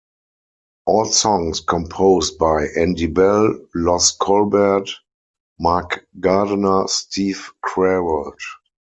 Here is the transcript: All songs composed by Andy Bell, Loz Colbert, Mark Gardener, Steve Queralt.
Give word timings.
All 0.87 1.05
songs 1.05 1.59
composed 1.59 2.39
by 2.39 2.65
Andy 2.75 3.05
Bell, 3.05 3.53
Loz 3.75 4.09
Colbert, 4.19 4.89
Mark 5.59 6.07
Gardener, 6.19 6.87
Steve 6.87 7.51
Queralt. 7.63 8.33